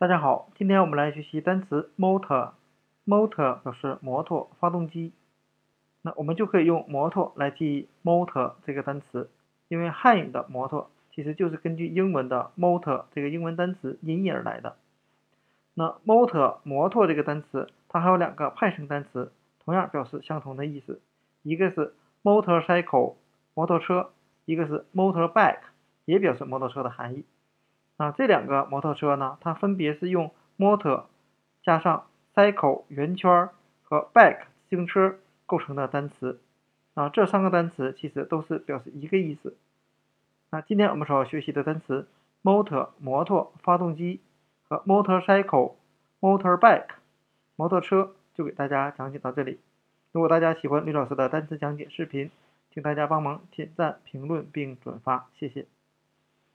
[0.00, 2.52] 大家好，今天我们来学习单词 motor。
[3.04, 5.12] motor 表示摩托、发动机。
[6.00, 9.28] 那我们就可以用摩托来记忆 motor 这个单词，
[9.68, 14.76] 因为汉语的摩托其实就是根据英文的 motor 这个英文单词音译而来的。
[15.74, 19.30] 那 motor 摩托这个单词，它还有两个派生单词，
[19.62, 21.02] 同样表示相同的意思，
[21.42, 21.92] 一个是
[22.22, 23.16] motorcycle
[23.52, 24.12] 摩托车，
[24.46, 25.60] 一个是 motorbike
[26.06, 27.26] 也表示摩托车的含义。
[28.00, 29.36] 那这两个摩托车呢？
[29.42, 31.04] 它分别是用 motor
[31.62, 33.50] 加上 cycle 圆圈
[33.82, 36.40] 和 bike 自行车构成的单词。
[36.94, 39.54] 啊，这三个单词其实都是表示一个意思。
[40.48, 42.08] 那今天我们所要学习的单词
[42.42, 44.20] motor 摩托发动机
[44.66, 45.74] 和 motorcycle
[46.20, 46.86] motorbike
[47.54, 49.60] 摩托车就给大家讲解到这里。
[50.12, 52.30] 如果大家喜欢吕老师的单词讲解视频，
[52.72, 55.66] 请大家帮忙点赞、评论并转发，谢谢。